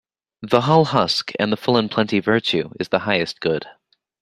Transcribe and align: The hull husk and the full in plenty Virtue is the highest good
The 0.41 0.61
hull 0.61 0.85
husk 0.85 1.31
and 1.37 1.51
the 1.53 1.57
full 1.57 1.77
in 1.77 1.87
plenty 1.87 2.19
Virtue 2.19 2.71
is 2.79 2.89
the 2.89 2.97
highest 3.01 3.39
good 3.39 3.67